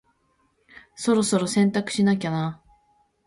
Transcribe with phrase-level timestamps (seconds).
[0.95, 2.63] そろそろ洗濯しなきゃな。